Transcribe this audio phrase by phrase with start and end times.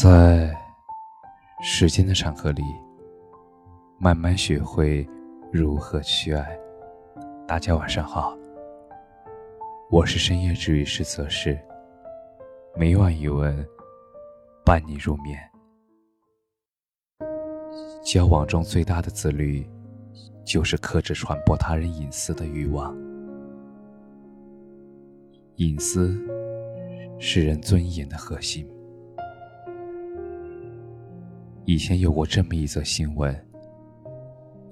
[0.00, 0.50] 在
[1.60, 2.62] 时间的长河里，
[3.98, 5.06] 慢慢学会
[5.52, 6.58] 如何去爱。
[7.46, 8.34] 大家晚上好，
[9.90, 11.60] 我是深夜治愈师泽世，
[12.74, 13.54] 每晚一文
[14.64, 15.38] 伴你入眠。
[18.02, 19.68] 交往中最大的自律，
[20.42, 22.96] 就是克制传播他人隐私的欲望。
[25.56, 26.18] 隐私
[27.18, 28.66] 是人尊严的核心。
[31.64, 33.34] 以前有过这么一则新闻：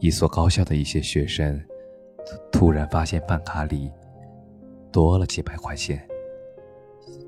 [0.01, 1.61] 一所高校的一些学生
[2.51, 3.91] 突然发现饭卡里
[4.91, 6.05] 多了几百块钱。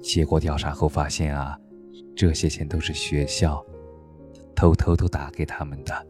[0.03, 1.57] 结果调查后发现啊，
[2.17, 3.65] 这些钱都是学校
[4.55, 6.07] 偷偷偷打给他们的。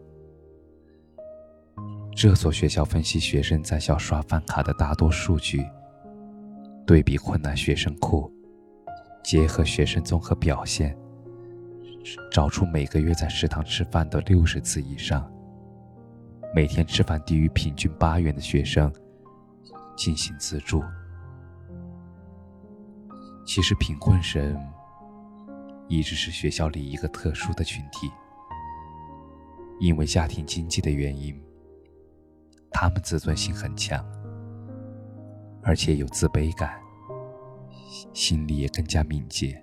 [2.14, 5.62] 这所学校分析学生在校刷饭卡的大多数据，
[6.86, 8.32] 对比困难学生库，
[9.22, 10.96] 结合学生综合表现，
[12.30, 15.30] 找出每个月在食堂吃饭的六十次以上，
[16.54, 18.92] 每天吃饭低于平均八元的学生，
[19.96, 20.82] 进行资助。
[23.44, 24.56] 其实贫困生
[25.88, 28.10] 一直是学校里一个特殊的群体，
[29.80, 31.40] 因为家庭经济的原因。
[32.70, 34.04] 他们自尊心很强，
[35.62, 36.80] 而且有自卑感，
[38.14, 39.62] 心里也更加敏捷，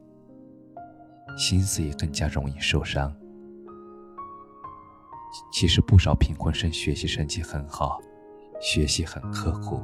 [1.37, 3.13] 心思也更加容易受伤。
[5.51, 7.99] 其实不少贫困生学习成绩很好，
[8.59, 9.81] 学习很刻苦，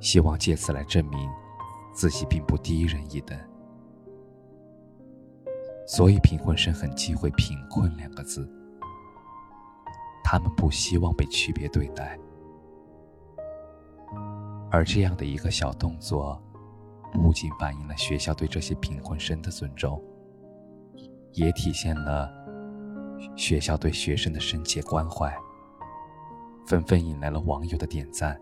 [0.00, 1.28] 希望借此来证明
[1.94, 3.38] 自己并不低人一等，
[5.86, 8.48] 所以贫困生很忌讳“贫困”两个字。
[10.22, 12.18] 他们不希望被区别对待，
[14.70, 16.38] 而这样的一个小动作，
[17.14, 19.98] 不仅反映了学校对这些贫困生的尊重，
[21.38, 22.28] 也体现了
[23.36, 25.32] 学校对学生的深切关怀，
[26.66, 28.38] 纷纷引来了网友的点赞。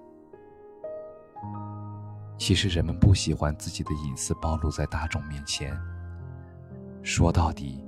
[2.38, 5.78] 其实，人们不喜欢自己的隐私暴露在大众面前，
[7.02, 7.84] 说到底，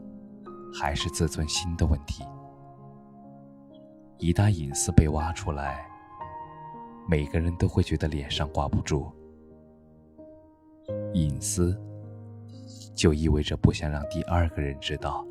[0.78, 2.22] 还是自尊心的问题。
[4.18, 5.86] 一旦隐私被挖出来，
[7.08, 9.10] 每个人都会觉得脸上挂不住。
[11.14, 11.78] 隐私
[12.98, 15.24] 就意味着不想让第二个人知道，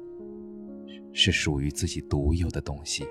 [1.12, 3.06] 是属于自己独有的东西，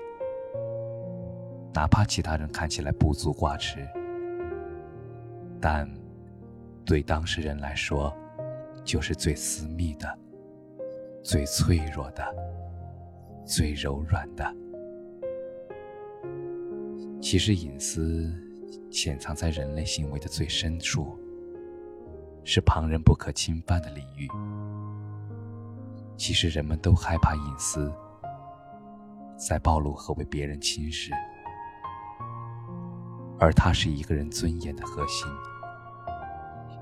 [1.75, 3.87] 哪怕其他人看起来不足挂齿，
[5.61, 5.87] 但
[6.83, 8.11] 对当事人来说，
[8.83, 10.19] 就是最私密的、
[11.21, 12.25] 最脆弱的、
[13.45, 14.43] 最柔软的。
[17.21, 18.33] 其实，隐私
[18.89, 21.15] 潜藏在人类行为的最深处，
[22.49, 24.25] 是旁人不可侵犯的领域。
[26.15, 27.91] 其实，人们都害怕隐私
[29.35, 31.11] 在暴露和被别人侵蚀，
[33.37, 35.27] 而它是一个人尊严的核心，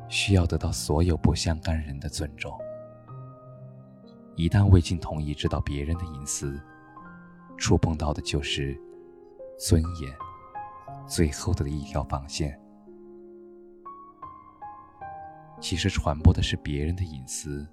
[0.07, 2.55] 需要得到所有不相干人的尊重。
[4.35, 6.61] 一旦未经同意知道别人的隐私，
[7.57, 8.79] 触碰到的就是
[9.57, 10.13] 尊严。
[11.07, 12.59] 最后的一条防线，
[15.67, 17.67] 其实传播的是别人的隐私，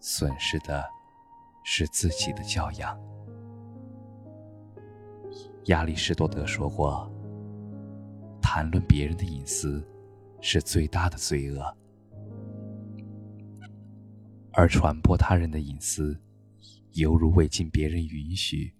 [0.00, 0.82] 损失的
[1.64, 2.98] 是自己的教养。
[5.66, 7.12] 亚里士多德说过
[8.40, 9.86] ：“谈论别人的隐私
[10.40, 11.76] 是最大的罪恶，
[14.54, 16.18] 而传播他人的隐私，
[16.92, 18.74] 犹如未经别人允许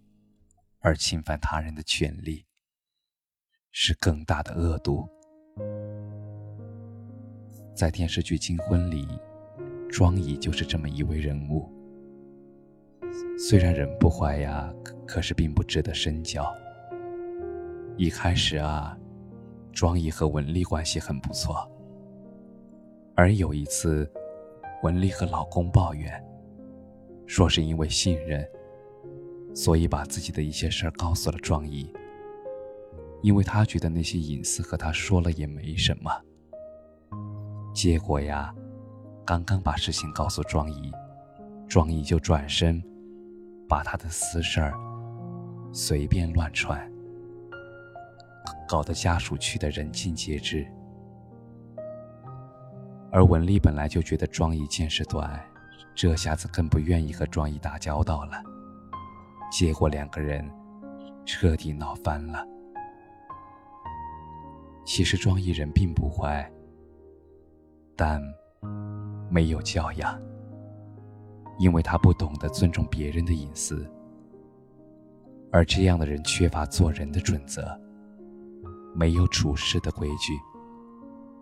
[0.79, 2.43] 而侵犯他人的权利。”
[3.69, 5.07] 是更大的恶毒。
[7.77, 9.07] 在电视剧《金婚》里，
[9.87, 11.71] 庄姨就是这么一位人物。
[13.37, 14.73] 虽然人不坏呀，
[15.05, 16.43] 可是并不值得深交。
[17.95, 18.97] 一开始啊，
[19.71, 21.71] 庄姨和文丽关系很不错。
[23.13, 24.11] 而有一次，
[24.81, 26.11] 文丽和老公抱怨，
[27.27, 28.43] 说是因为信任，
[29.53, 31.93] 所以把自己的一些事儿告诉了庄姨。
[33.21, 36.11] 因为他觉得那些隐私和他说了也没什么。
[37.77, 38.51] 结果呀，
[39.23, 40.91] 刚刚把事情告诉庄姨，
[41.67, 42.83] 庄姨就转身，
[43.69, 44.73] 把他的私事儿
[45.71, 46.91] 随便乱传，
[48.67, 50.67] 搞得家属去的人尽皆知。
[53.11, 55.39] 而文丽本来就觉得庄姨见识短，
[55.93, 58.41] 这下子更不愿意和庄姨打交道了。
[59.51, 60.43] 结果两个人
[61.27, 62.43] 彻底闹翻了。
[64.83, 66.51] 其实庄姨人并不坏，
[67.97, 68.21] 但
[69.29, 70.17] 没有教养。
[71.59, 73.89] 因为他不懂得尊重别人的隐私，
[75.51, 77.67] 而这样的人缺乏做人的准则，
[78.93, 80.33] 没有处事的规矩。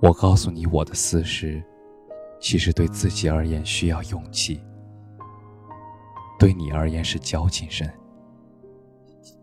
[0.01, 1.61] 我告诉你我的私事，
[2.39, 4.63] 其实对自己而言需要勇气，
[6.39, 7.85] 对你而言是交情深。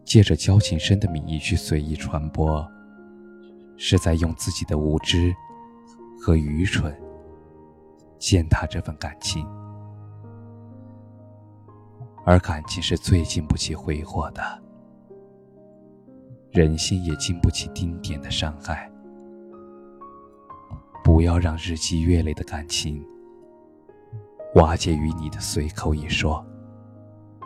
[0.07, 2.67] 借着交情深的名义去随意传播，
[3.77, 5.35] 是在用自己的无知
[6.19, 6.99] 和愚蠢
[8.23, 9.45] 践踏这份感情。
[12.25, 14.63] 而感情是最经不起挥霍的，
[16.53, 18.89] 人心也经不起丁点的伤害。
[21.03, 23.05] 不要让日积月累的感情
[24.55, 26.47] 瓦解于你的随口一说。《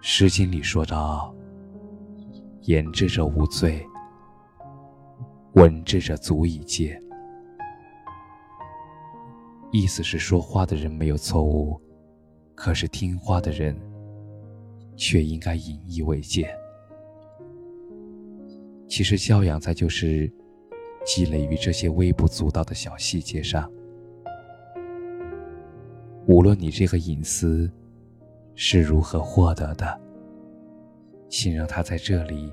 [0.00, 1.34] 诗经》里说道
[2.62, 3.84] ：“言之者无罪，
[5.54, 7.02] 闻之者足以戒。”
[9.70, 11.80] 意思是说话的人没有错误，
[12.54, 13.76] 可是听话的人
[14.96, 16.48] 却应该引以为戒。
[18.88, 20.30] 其实教养在就是
[21.04, 23.70] 积累于这些微不足道的小细节上。
[26.26, 27.70] 无论你这个隐私。
[28.60, 30.00] 是如何获得的？
[31.28, 32.52] 请让他在这里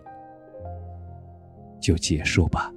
[1.82, 2.72] 就结束吧，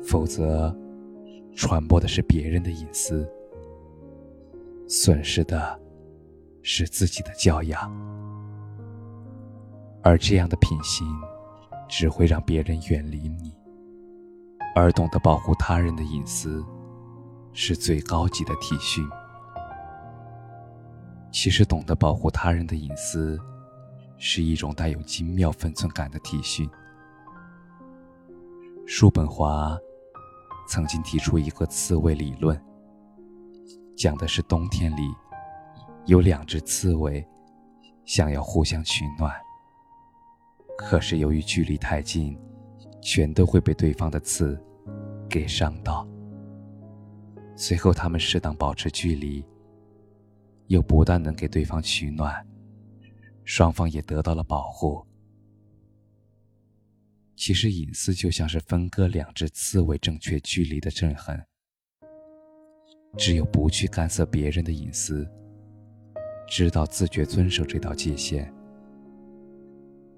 [0.00, 0.72] 否则
[1.56, 3.26] 传播的是别人的隐私，
[4.86, 5.80] 损失的
[6.62, 7.90] 是自己的教养，
[10.02, 11.06] 而这样的品行
[11.88, 13.52] 只会让别人远离你。
[14.74, 16.62] 而懂得保护他人的隐私，
[17.54, 19.02] 是最高级的体恤。
[21.32, 23.40] 其实，懂得保护他人的隐私，
[24.18, 26.68] 是一种带有精妙分寸感的体恤。
[28.84, 29.78] 叔本华
[30.66, 32.60] 曾经提出一个刺猬理论，
[33.96, 35.02] 讲的是冬天里
[36.06, 37.26] 有两只刺猬
[38.04, 39.32] 想要互相取暖，
[40.76, 42.38] 可是由于距离太近，
[43.00, 44.60] 全都会被对方的刺
[45.28, 46.06] 给伤到。
[47.56, 49.44] 随后，他们适当保持距离。
[50.68, 52.44] 又不但能给对方取暖，
[53.44, 55.00] 双方也得到了保护。
[57.36, 61.40] 其实隐私就像是分割两只刺猬正确距离的震痕。
[63.16, 65.28] 只有不去干涉别人的隐私，
[66.48, 68.52] 知道自觉遵守这道界限，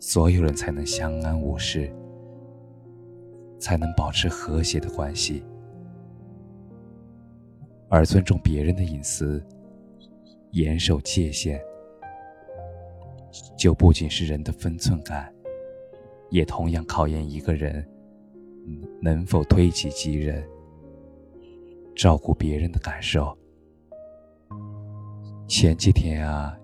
[0.01, 1.93] 所有人才能相安无事，
[3.59, 5.45] 才能保持和谐的关系。
[7.91, 9.45] 而尊重别人的隐私。
[10.53, 11.61] 严守界限，
[13.55, 15.31] 就不仅是人的分寸感，
[16.31, 17.87] 也同样考验一个人
[19.01, 20.47] 能否推己及人，
[21.95, 23.37] 照顾别人的感受。
[25.47, 26.57] 前几天啊，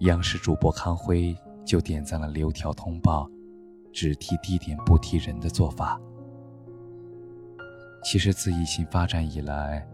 [0.00, 3.30] 央视主播康辉就点赞了留条通报，
[3.92, 6.00] 只提地点不提人的做法。
[8.02, 9.86] 其实自疫情发展以来，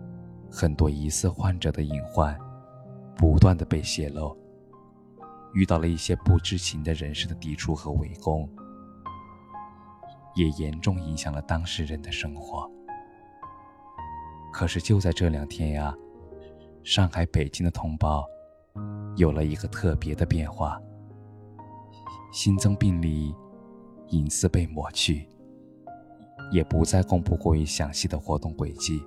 [0.50, 2.38] 很多疑似患者的隐患。
[3.14, 4.36] 不断的被泄露，
[5.52, 8.48] 遇到了一些不知情的人士的抵触和围攻，
[10.34, 12.70] 也严重影响了当事人的生活。
[14.52, 15.94] 可是就在这两天呀，
[16.82, 18.26] 上海、北京的通报
[19.16, 20.80] 有了一个特别的变化，
[22.32, 23.34] 新增病例
[24.08, 25.26] 隐私被抹去，
[26.50, 29.02] 也不再公布过于详细的活动轨迹。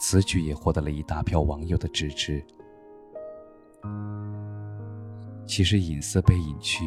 [0.00, 2.44] 此举也获得了一大票网友的支持。
[5.46, 6.84] 其实，隐私被隐去，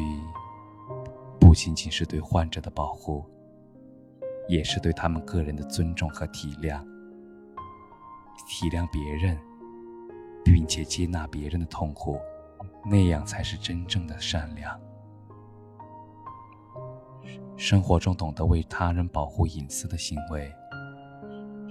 [1.46, 3.24] 不仅仅是对患者的保护，
[4.48, 6.84] 也是对他们个人的尊重和体谅。
[8.48, 9.38] 体谅别人，
[10.44, 12.18] 并且接纳别人的痛苦，
[12.84, 14.76] 那样才是真正的善良。
[17.56, 20.52] 生活中懂得为他人保护隐私的行为。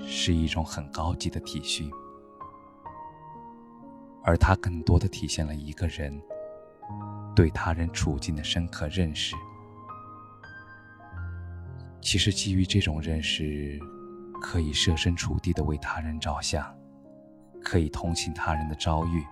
[0.07, 1.91] 是一种很高级的体恤，
[4.23, 6.17] 而它更多的体现了一个人
[7.35, 9.35] 对他人处境的深刻认识。
[12.05, 13.79] 其实，基于这种认识，
[14.39, 16.63] 可以设身处地的为他人着想，
[17.63, 19.23] 可以同情他人的遭遇，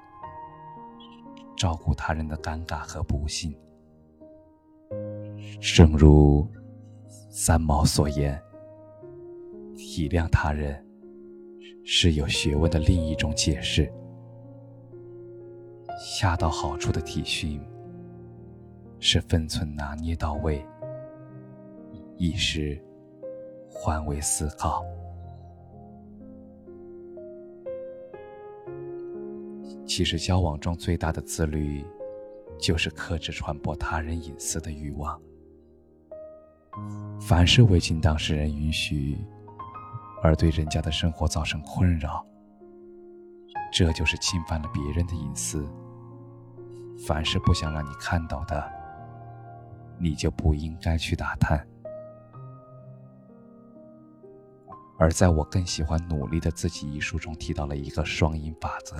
[1.55, 3.55] 照顾他人的尴尬和不幸。
[5.61, 6.49] 正如
[7.29, 8.41] 三毛所言。
[9.75, 10.83] 体谅他人
[11.83, 13.91] 是有学问的另一种解释，
[16.03, 17.59] 恰到好处的体恤
[18.99, 20.65] 是分寸拿捏到位，
[22.17, 22.81] 亦是
[23.69, 24.83] 换位思考。
[29.85, 31.85] 其实，交往中最大的自律，
[32.57, 35.21] 就是克制传播他人隐私的欲望。
[37.21, 39.17] 凡是未经当事人允许，
[40.23, 42.25] 而对人家的生活造成困扰，
[43.71, 45.67] 这就是侵犯了别人的隐私。
[47.05, 48.71] 凡是不想让你看到的，
[49.99, 51.67] 你就不应该去打探。
[54.97, 58.95] 而在我更喜欢努力的自己一书中提到了一个双赢法则：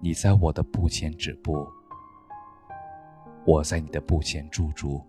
[0.00, 1.66] 你在我的步前止步，
[3.44, 5.04] 我在你的步前驻足。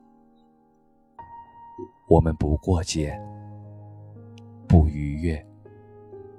[2.10, 3.20] 我们不过界，
[4.68, 5.46] 不逾越，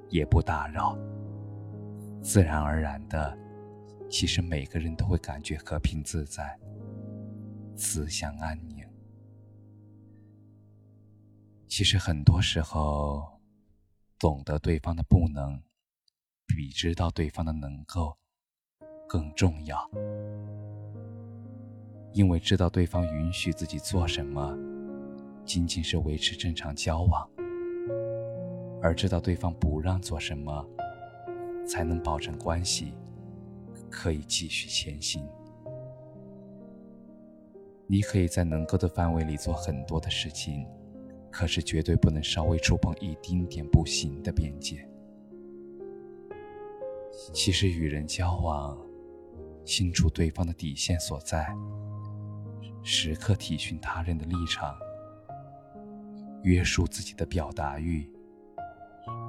[0.09, 0.97] 也不打扰，
[2.23, 3.37] 自然而然的，
[4.11, 6.59] 其实每个人都会感觉和平自在，
[7.75, 8.78] 自相安宁。
[11.69, 13.41] 其实很多时候，
[14.19, 15.63] 懂得对方的不能，
[16.47, 18.17] 比知道对方的能够
[19.07, 19.89] 更重要。
[22.15, 24.57] 因为知道对方允许自己做什么，
[25.45, 27.29] 仅仅是维持正常交往；
[28.83, 30.67] 而知道对方不让做什么，
[31.69, 32.95] 才能保证关系
[33.91, 35.29] 可以继续前行。
[37.87, 40.67] 你可以在能够的范围里做很多的事情。
[41.31, 44.89] 可是绝对不能稍微触碰一丁点不行的边界。
[47.33, 48.79] 其实与人交往，
[49.65, 51.47] 清楚对方的底线所在，
[52.83, 54.77] 时刻体恤他人的立场，
[56.43, 58.11] 约束自己的表达欲，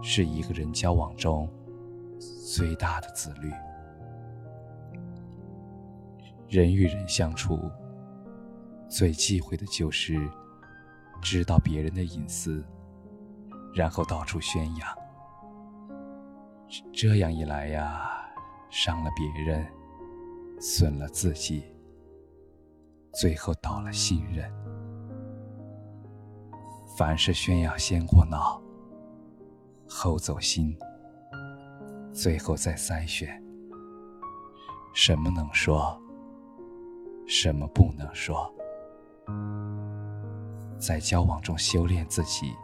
[0.02, 1.52] 是一个人交往中
[2.46, 3.52] 最大的自律。
[6.48, 7.60] 人与人相处，
[8.88, 10.20] 最忌讳的就是。
[11.22, 12.66] 知道别人的隐私，
[13.74, 14.98] 然后到处宣扬，
[16.94, 18.10] 这样一来呀，
[18.70, 19.66] 伤了别人，
[20.60, 21.64] 损了自己，
[23.14, 24.52] 最后倒了信任。
[26.98, 28.62] 凡是炫耀先过脑，
[29.88, 30.78] 后走心，
[32.12, 33.42] 最后再筛选，
[34.94, 35.98] 什么能说，
[37.26, 38.54] 什么不能说。
[40.80, 42.56] 在交往中修炼自己，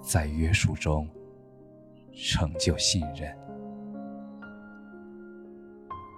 [0.00, 1.08] 在约束中
[2.12, 3.32] 成就信任，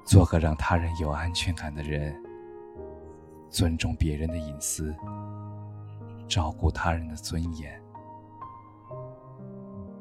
[0.06, 2.16] 做个让他人有安全感的人，
[3.50, 4.94] 尊重别人的隐私，
[6.26, 7.78] 照顾他人的尊严，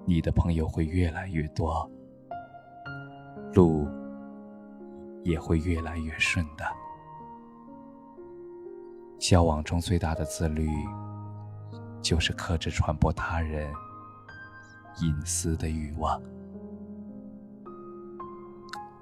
[0.06, 1.88] 你的朋友会越来越多，
[3.54, 3.86] 路
[5.24, 6.66] 也会越来越顺的。
[9.24, 10.70] 交往中最大的自律，
[12.02, 13.72] 就是克制传播他人
[15.02, 16.22] 隐私的欲望。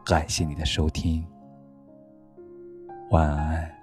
[0.05, 1.25] 感谢你的收听，
[3.09, 3.80] 晚安。